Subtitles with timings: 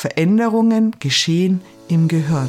[0.00, 2.48] Veränderungen geschehen im Gehirn.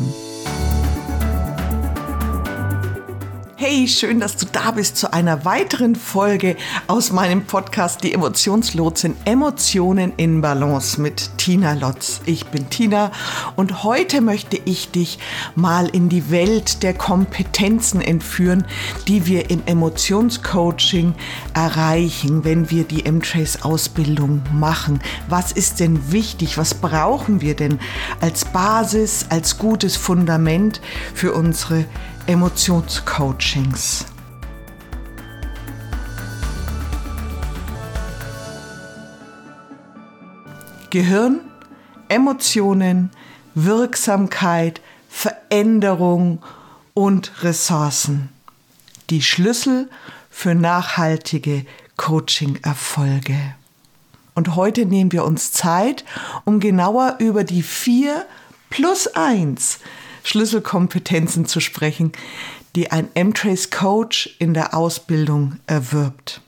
[3.64, 6.55] Hey, schön, dass du da bist zu einer weiteren Folge
[6.88, 12.21] aus meinem Podcast Die Emotionslotsin Emotionen in Balance mit Tina Lotz.
[12.26, 13.12] Ich bin Tina
[13.55, 15.19] und heute möchte ich dich
[15.53, 18.66] mal in die Welt der Kompetenzen entführen,
[19.08, 21.14] die wir im Emotionscoaching
[21.54, 25.02] erreichen, wenn wir die M-Trace Ausbildung machen.
[25.30, 26.57] Was ist denn wichtig?
[26.57, 27.78] Was brauchen wir denn
[28.21, 30.82] als Basis, als gutes Fundament
[31.14, 31.86] für unsere
[32.31, 34.05] Emotionscoachings.
[40.91, 41.41] Gehirn,
[42.08, 43.09] Emotionen,
[43.53, 46.41] Wirksamkeit, Veränderung
[46.94, 48.30] und Ressourcen.
[49.09, 49.89] Die Schlüssel
[50.30, 51.66] für nachhaltige
[51.98, 53.55] Coaching-Erfolge.
[54.36, 56.05] Und heute nehmen wir uns Zeit,
[56.45, 58.25] um genauer über die vier
[58.70, 59.80] plus eins
[60.23, 62.11] Schlüsselkompetenzen zu sprechen,
[62.75, 66.41] die ein M-Trace Coach in der Ausbildung erwirbt.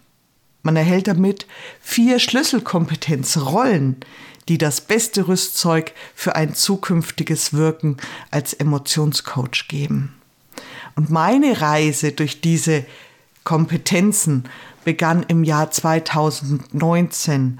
[0.62, 1.46] Man erhält damit
[1.82, 3.98] vier Schlüsselkompetenzrollen,
[4.48, 7.98] die das beste Rüstzeug für ein zukünftiges Wirken
[8.32, 10.14] als Emotionscoach geben.
[10.96, 12.86] Und meine Reise durch diese
[13.44, 14.46] Kompetenzen
[14.86, 17.60] begann im Jahr 2019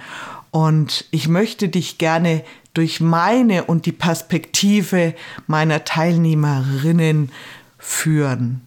[0.52, 2.44] und ich möchte dich gerne
[2.74, 5.16] durch meine und die Perspektive
[5.48, 7.32] meiner Teilnehmerinnen
[7.78, 8.62] führen.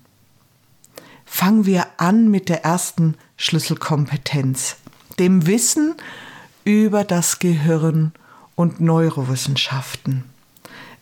[1.25, 4.77] Fangen wir an mit der ersten Schlüsselkompetenz,
[5.19, 5.95] dem Wissen
[6.65, 8.13] über das Gehirn
[8.55, 10.25] und Neurowissenschaften.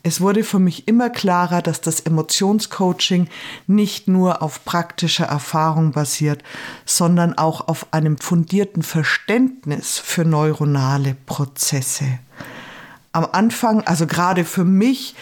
[0.07, 3.29] Es wurde für mich immer klarer, dass das Emotionscoaching
[3.67, 6.43] nicht nur auf praktischer Erfahrung basiert,
[6.85, 12.19] sondern auch auf einem fundierten Verständnis für neuronale Prozesse
[13.15, 15.15] am Anfang, also gerade für mich,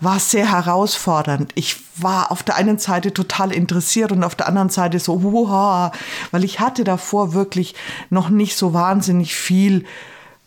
[0.00, 1.52] war es sehr herausfordernd.
[1.54, 5.92] Ich war auf der einen Seite total interessiert und auf der anderen Seite so, wow,
[6.30, 7.74] weil ich hatte davor wirklich
[8.10, 9.84] noch nicht so wahnsinnig viel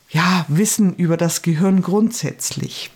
[0.09, 2.91] ja, Wissen über das Gehirn grundsätzlich.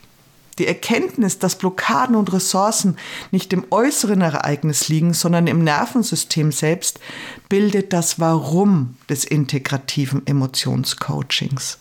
[0.59, 2.97] Die Erkenntnis, dass Blockaden und Ressourcen
[3.31, 6.99] nicht im äußeren Ereignis liegen, sondern im Nervensystem selbst,
[7.47, 11.79] bildet das Warum des integrativen Emotionscoachings.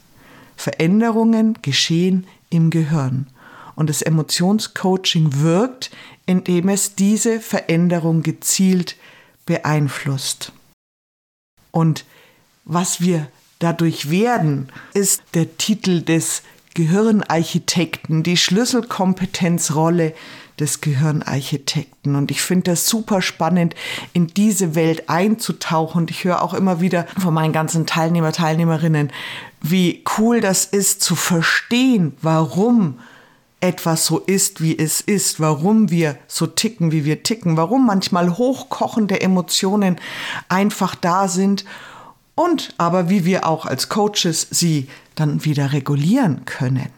[0.59, 3.29] Veränderungen geschehen im Gehirn.
[3.77, 5.91] Und das Emotionscoaching wirkt,
[6.27, 8.97] indem es diese Veränderung gezielt
[9.47, 10.53] beeinflusst.
[11.71, 12.05] Und
[12.65, 13.29] was wir
[13.61, 16.43] dadurch werden, ist der Titel des
[16.75, 20.13] Gehirnarchitekten, die Schlüsselkompetenzrolle
[20.61, 22.17] des Gehirnarchitekten.
[22.17, 23.75] Und ich finde das super spannend,
[24.13, 26.03] in diese Welt einzutauchen.
[26.03, 29.11] Und ich höre auch immer wieder von meinen ganzen Teilnehmer, Teilnehmerinnen,
[29.61, 32.99] wie cool das ist zu verstehen, warum
[33.61, 38.37] etwas so ist, wie es ist, warum wir so ticken, wie wir ticken, warum manchmal
[38.39, 39.97] hochkochende Emotionen
[40.49, 41.65] einfach da sind
[42.35, 46.91] und aber wie wir auch als Coaches sie dann wieder regulieren können.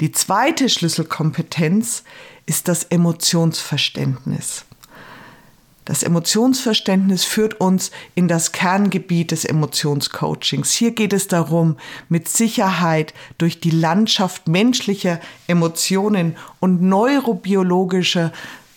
[0.00, 2.04] Die zweite Schlüsselkompetenz
[2.44, 4.66] ist das Emotionsverständnis.
[5.86, 10.72] Das Emotionsverständnis führt uns in das Kerngebiet des Emotionscoachings.
[10.72, 11.76] Hier geht es darum,
[12.08, 18.32] mit Sicherheit durch die Landschaft menschlicher Emotionen und neurobiologischer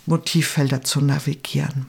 [0.05, 1.87] Motivfelder zu navigieren.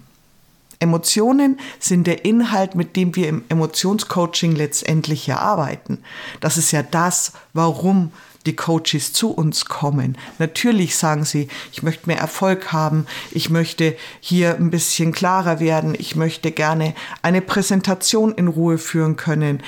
[0.81, 5.99] Emotionen sind der Inhalt, mit dem wir im Emotionscoaching letztendlich ja arbeiten.
[6.41, 8.13] Das ist ja das, warum
[8.47, 10.17] die Coaches zu uns kommen.
[10.39, 15.95] Natürlich sagen sie, ich möchte mehr Erfolg haben, ich möchte hier ein bisschen klarer werden,
[15.99, 19.63] ich möchte gerne eine Präsentation in Ruhe führen können.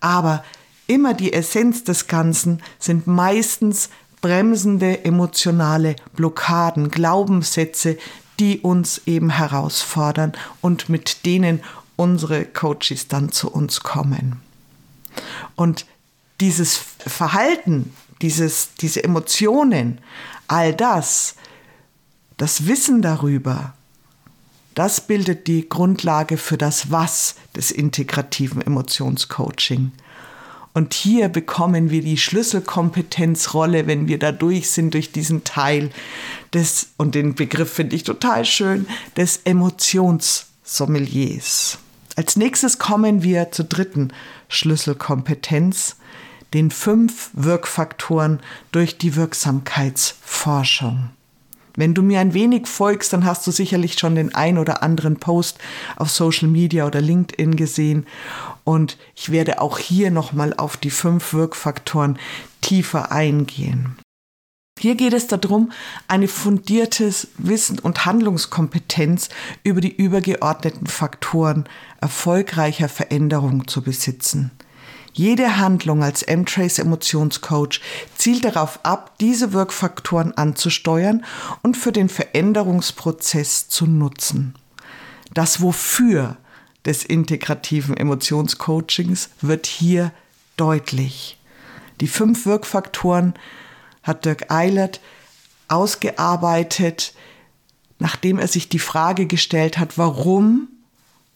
[0.00, 0.44] Aber
[0.86, 7.96] immer die Essenz des Ganzen sind meistens bremsende emotionale Blockaden, Glaubenssätze,
[8.40, 11.62] die uns eben herausfordern und mit denen
[11.96, 14.40] unsere Coaches dann zu uns kommen.
[15.54, 15.86] Und
[16.40, 20.00] dieses Verhalten, dieses, diese Emotionen,
[20.48, 21.36] all das,
[22.36, 23.74] das Wissen darüber,
[24.74, 29.92] das bildet die Grundlage für das Was des integrativen Emotionscoaching.
[30.74, 35.88] Und hier bekommen wir die Schlüsselkompetenzrolle, wenn wir da durch sind, durch diesen Teil
[36.52, 38.86] des, und den Begriff finde ich total schön,
[39.16, 41.78] des Emotionssommeliers.
[42.14, 44.12] Als nächstes kommen wir zur dritten
[44.50, 45.96] Schlüsselkompetenz,
[46.54, 48.40] den fünf Wirkfaktoren
[48.72, 51.10] durch die Wirksamkeitsforschung.
[51.76, 55.16] Wenn du mir ein wenig folgst, dann hast du sicherlich schon den ein oder anderen
[55.16, 55.58] Post
[55.96, 58.06] auf Social Media oder LinkedIn gesehen.
[58.64, 62.18] Und ich werde auch hier nochmal auf die fünf Wirkfaktoren
[62.62, 63.96] tiefer eingehen.
[64.78, 65.72] Hier geht es darum,
[66.06, 69.30] eine fundiertes Wissen und Handlungskompetenz
[69.62, 71.64] über die übergeordneten Faktoren
[72.00, 74.50] erfolgreicher Veränderung zu besitzen.
[75.16, 77.80] Jede Handlung als M-Trace Emotionscoach
[78.18, 81.24] zielt darauf ab, diese Wirkfaktoren anzusteuern
[81.62, 84.54] und für den Veränderungsprozess zu nutzen.
[85.32, 86.36] Das Wofür
[86.84, 90.12] des integrativen Emotionscoachings wird hier
[90.58, 91.38] deutlich.
[92.02, 93.32] Die fünf Wirkfaktoren
[94.02, 95.00] hat Dirk Eilert
[95.68, 97.14] ausgearbeitet,
[97.98, 100.68] nachdem er sich die Frage gestellt hat, warum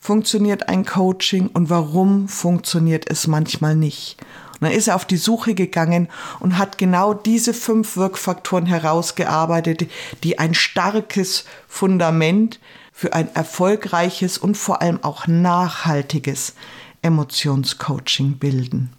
[0.00, 4.16] funktioniert ein Coaching und warum funktioniert es manchmal nicht.
[4.54, 6.08] Und dann ist er auf die Suche gegangen
[6.40, 9.88] und hat genau diese fünf Wirkfaktoren herausgearbeitet,
[10.22, 12.60] die ein starkes Fundament
[12.92, 16.54] für ein erfolgreiches und vor allem auch nachhaltiges
[17.02, 18.92] Emotionscoaching bilden.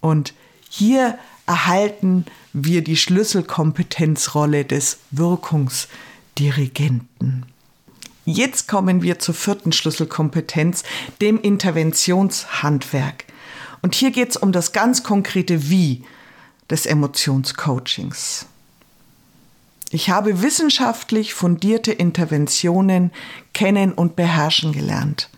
[0.00, 0.34] Und
[0.70, 7.46] hier erhalten wir die Schlüsselkompetenzrolle des Wirkungsdirigenten.
[8.28, 10.82] Jetzt kommen wir zur vierten Schlüsselkompetenz,
[11.20, 13.24] dem Interventionshandwerk.
[13.82, 16.02] Und hier geht es um das ganz konkrete Wie
[16.68, 18.46] des Emotionscoachings.
[19.90, 23.12] Ich habe wissenschaftlich fundierte Interventionen
[23.54, 25.30] kennen und beherrschen gelernt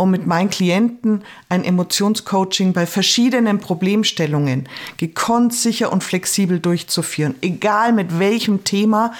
[0.00, 7.34] um mit meinen Klienten ein Emotionscoaching bei verschiedenen Problemstellungen gekonnt, sicher und flexibel durchzuführen.
[7.42, 9.12] Egal mit welchem Thema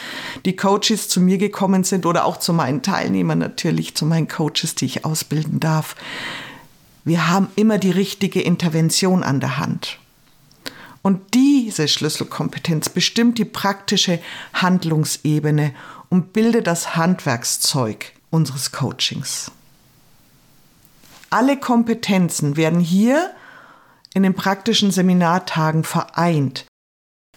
[0.47, 4.75] die Coaches zu mir gekommen sind oder auch zu meinen Teilnehmern natürlich, zu meinen Coaches,
[4.75, 5.97] die ich ausbilden darf.
[7.05, 9.99] Wir haben immer die richtige Intervention an der Hand.
[11.03, 14.19] Und diese Schlüsselkompetenz bestimmt die praktische
[14.55, 15.75] Handlungsebene
[16.09, 19.51] und bildet das Handwerkszeug unseres Coachings.
[21.31, 23.31] Alle Kompetenzen werden hier
[24.15, 26.67] in den praktischen Seminartagen vereint.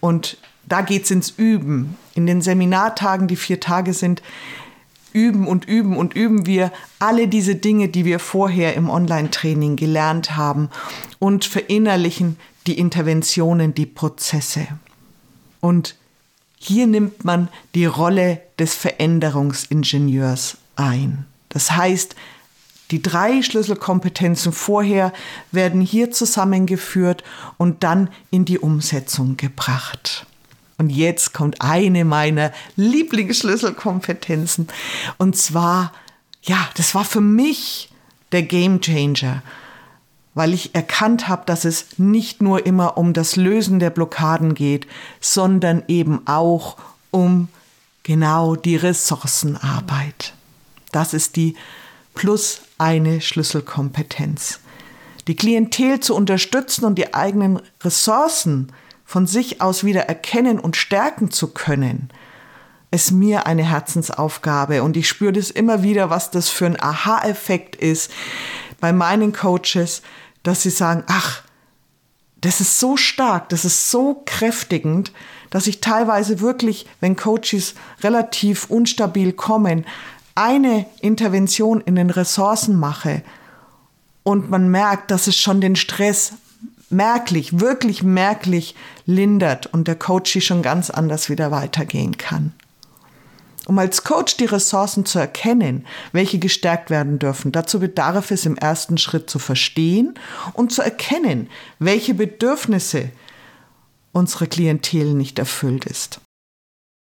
[0.02, 1.98] Und da geht es ins Üben.
[2.16, 4.22] In den Seminartagen, die vier Tage sind,
[5.14, 10.36] üben und üben und üben wir alle diese Dinge, die wir vorher im Online-Training gelernt
[10.36, 10.70] haben
[11.20, 14.68] und verinnerlichen die Interventionen, die Prozesse.
[15.60, 15.96] Und
[16.58, 21.26] hier nimmt man die Rolle des Veränderungsingenieurs ein.
[21.50, 22.16] Das heißt,
[22.94, 25.14] die drei Schlüsselkompetenzen vorher
[25.52, 27.24] werden hier zusammengeführt
[27.58, 30.28] und dann in die Umsetzung gebracht.
[30.78, 34.68] Und jetzt kommt eine meiner Lieblingsschlüsselkompetenzen.
[35.18, 35.92] Und zwar,
[36.44, 37.90] ja, das war für mich
[38.32, 39.42] der Game Changer,
[40.36, 44.86] weil ich erkannt habe, dass es nicht nur immer um das Lösen der Blockaden geht,
[45.20, 46.78] sondern eben auch
[47.10, 47.48] um
[48.04, 50.36] genau die Ressourcenarbeit.
[50.92, 51.56] Das ist die
[52.14, 54.60] plus eine Schlüsselkompetenz.
[55.28, 58.72] Die Klientel zu unterstützen und die eigenen Ressourcen
[59.06, 62.10] von sich aus wieder erkennen und stärken zu können,
[62.92, 67.76] ist mir eine Herzensaufgabe und ich spüre das immer wieder, was das für ein Aha-Effekt
[67.76, 68.12] ist
[68.80, 70.02] bei meinen Coaches,
[70.44, 71.42] dass sie sagen, ach,
[72.42, 75.14] das ist so stark, das ist so kräftigend,
[75.50, 79.86] dass ich teilweise wirklich, wenn Coaches relativ unstabil kommen,
[80.36, 83.24] eine Intervention in den Ressourcen mache
[84.24, 86.34] und man merkt, dass es schon den Stress
[86.90, 88.76] merklich, wirklich merklich
[89.06, 92.54] lindert und der Coach schon ganz anders wieder weitergehen kann.
[93.66, 98.58] Um als Coach die Ressourcen zu erkennen, welche gestärkt werden dürfen, dazu bedarf es im
[98.58, 100.16] ersten Schritt zu verstehen
[100.54, 101.50] und zu erkennen,
[101.80, 103.10] welche Bedürfnisse
[104.12, 106.20] unsere Klientel nicht erfüllt ist.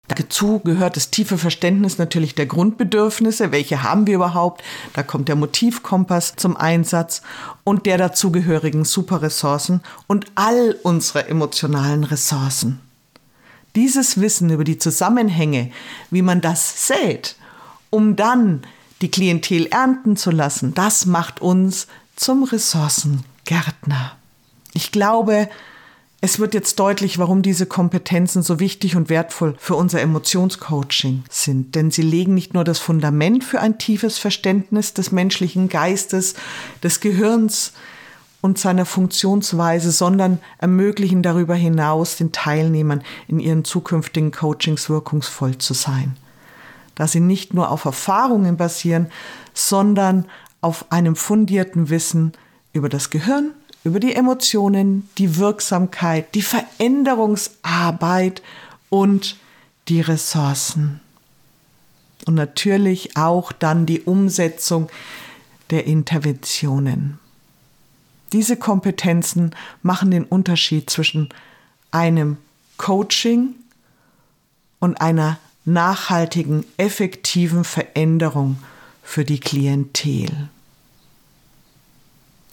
[0.07, 4.61] Dazu gehört das tiefe Verständnis natürlich der Grundbedürfnisse, welche haben wir überhaupt.
[4.93, 7.21] Da kommt der Motivkompass zum Einsatz
[7.63, 12.81] und der dazugehörigen Superressourcen und all unsere emotionalen Ressourcen.
[13.75, 15.71] Dieses Wissen über die Zusammenhänge,
[16.09, 17.35] wie man das sät,
[17.89, 18.63] um dann
[19.01, 24.17] die Klientel ernten zu lassen, das macht uns zum Ressourcengärtner.
[24.73, 25.49] Ich glaube,
[26.23, 31.73] es wird jetzt deutlich, warum diese Kompetenzen so wichtig und wertvoll für unser Emotionscoaching sind.
[31.73, 36.35] Denn sie legen nicht nur das Fundament für ein tiefes Verständnis des menschlichen Geistes,
[36.83, 37.73] des Gehirns
[38.39, 45.73] und seiner Funktionsweise, sondern ermöglichen darüber hinaus den Teilnehmern in ihren zukünftigen Coachings wirkungsvoll zu
[45.73, 46.17] sein.
[46.93, 49.07] Da sie nicht nur auf Erfahrungen basieren,
[49.55, 50.27] sondern
[50.61, 52.33] auf einem fundierten Wissen
[52.73, 58.41] über das Gehirn, über die Emotionen, die Wirksamkeit, die Veränderungsarbeit
[58.89, 59.37] und
[59.87, 60.99] die Ressourcen.
[62.27, 64.89] Und natürlich auch dann die Umsetzung
[65.71, 67.17] der Interventionen.
[68.31, 71.29] Diese Kompetenzen machen den Unterschied zwischen
[71.89, 72.37] einem
[72.77, 73.55] Coaching
[74.79, 78.57] und einer nachhaltigen, effektiven Veränderung
[79.03, 80.49] für die Klientel.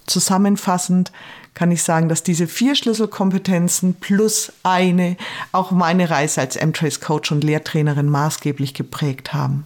[0.09, 1.11] Zusammenfassend
[1.53, 5.17] kann ich sagen, dass diese vier Schlüsselkompetenzen plus eine
[5.51, 9.65] auch meine Reise als M-Trace Coach und Lehrtrainerin maßgeblich geprägt haben.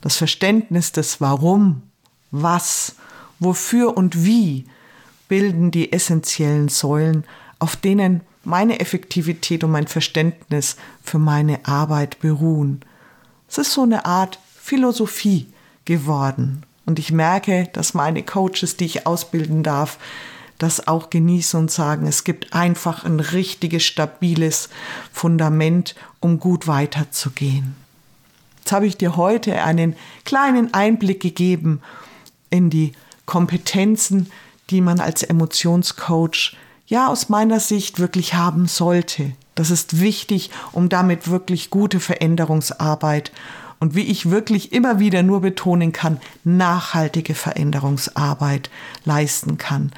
[0.00, 1.82] Das Verständnis des Warum,
[2.30, 2.94] was,
[3.38, 4.64] wofür und wie
[5.28, 7.24] bilden die essentiellen Säulen,
[7.58, 12.80] auf denen meine Effektivität und mein Verständnis für meine Arbeit beruhen.
[13.46, 15.52] Es ist so eine Art Philosophie
[15.84, 16.64] geworden.
[16.86, 19.98] Und ich merke, dass meine Coaches, die ich ausbilden darf,
[20.58, 24.68] das auch genießen und sagen, es gibt einfach ein richtiges, stabiles
[25.12, 27.76] Fundament, um gut weiterzugehen.
[28.58, 31.80] Jetzt habe ich dir heute einen kleinen Einblick gegeben
[32.50, 32.92] in die
[33.24, 34.30] Kompetenzen,
[34.68, 36.56] die man als Emotionscoach
[36.86, 39.32] ja aus meiner Sicht wirklich haben sollte.
[39.54, 43.32] Das ist wichtig, um damit wirklich gute Veränderungsarbeit
[43.80, 48.70] und wie ich wirklich immer wieder nur betonen kann, nachhaltige Veränderungsarbeit
[49.04, 49.90] leisten kann.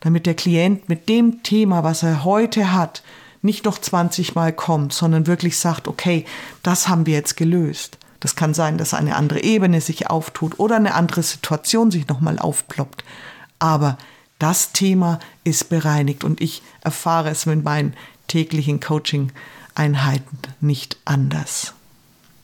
[0.00, 3.02] Damit der Klient mit dem Thema, was er heute hat,
[3.42, 6.24] nicht noch 20 Mal kommt, sondern wirklich sagt, okay,
[6.62, 7.98] das haben wir jetzt gelöst.
[8.20, 12.38] Das kann sein, dass eine andere Ebene sich auftut oder eine andere Situation sich nochmal
[12.38, 13.04] aufploppt.
[13.60, 13.96] Aber
[14.38, 17.94] das Thema ist bereinigt und ich erfahre es mit meinen
[18.26, 21.74] täglichen Coaching-Einheiten nicht anders.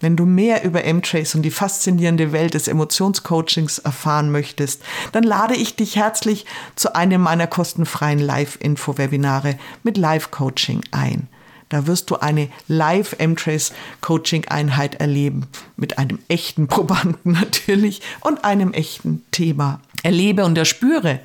[0.05, 4.83] Wenn du mehr über M-Trace und die faszinierende Welt des Emotionscoachings erfahren möchtest,
[5.13, 6.45] dann lade ich dich herzlich
[6.77, 11.29] zu einem meiner kostenfreien Live-Info-Webinare mit Live-Coaching ein.
[11.71, 15.47] Da wirst du eine Live-M-Trace-Coaching-Einheit erleben.
[15.79, 19.81] Mit einem echten Probanden natürlich und einem echten Thema.
[20.03, 21.21] Erlebe und erspüre,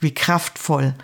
[0.00, 0.94] wie kraftvoll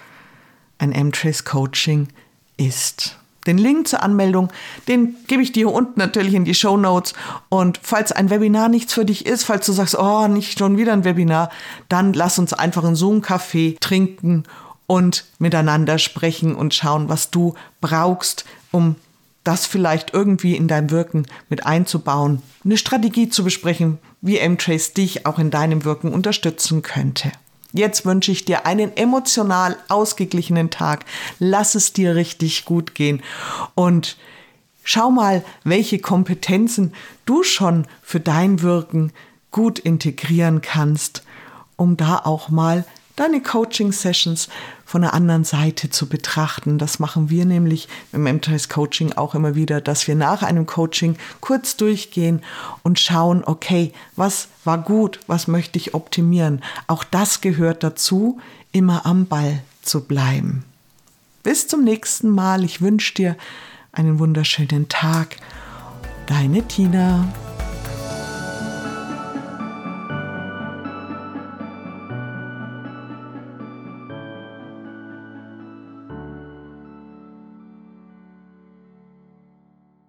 [0.78, 2.08] ein M-Trace-Coaching
[2.56, 3.17] ist.
[3.47, 4.50] Den Link zur Anmeldung,
[4.88, 7.14] den gebe ich dir unten natürlich in die Show Notes.
[7.49, 10.92] Und falls ein Webinar nichts für dich ist, falls du sagst, oh, nicht schon wieder
[10.92, 11.50] ein Webinar,
[11.88, 14.45] dann lass uns einfach in so einem Café trinken
[14.87, 18.97] und miteinander sprechen und schauen, was du brauchst, um
[19.45, 25.26] das vielleicht irgendwie in dein Wirken mit einzubauen, eine Strategie zu besprechen, wie M-Trace dich
[25.26, 27.33] auch in deinem Wirken unterstützen könnte.
[27.72, 31.04] Jetzt wünsche ich dir einen emotional ausgeglichenen Tag.
[31.38, 33.22] Lass es dir richtig gut gehen
[33.75, 34.16] und
[34.82, 36.94] schau mal, welche Kompetenzen
[37.26, 39.12] du schon für dein Wirken
[39.50, 41.25] gut integrieren kannst,
[41.76, 42.84] um da auch mal
[43.18, 44.48] deine Coaching-Sessions
[44.84, 46.78] von der anderen Seite zu betrachten.
[46.78, 51.16] Das machen wir nämlich im MTS Coaching auch immer wieder, dass wir nach einem Coaching
[51.40, 52.42] kurz durchgehen
[52.82, 56.62] und schauen, okay, was war gut, was möchte ich optimieren.
[56.87, 58.40] Auch das gehört dazu,
[58.72, 60.64] immer am Ball zu bleiben.
[61.42, 62.64] Bis zum nächsten Mal.
[62.64, 63.37] Ich wünsche dir
[63.92, 65.37] einen wunderschönen Tag.
[66.26, 67.26] Deine Tina.